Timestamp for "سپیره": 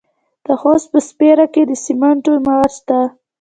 1.09-1.45